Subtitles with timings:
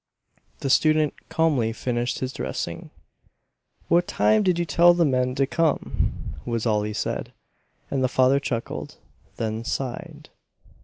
[0.61, 2.89] The student calmly finished his dressing.
[3.87, 7.33] "What time did you tell the men to come?" was all he said;
[7.91, 8.97] and the father chuckled,
[9.37, 10.29] then sighed.